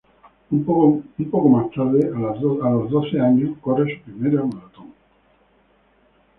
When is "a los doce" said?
2.07-3.19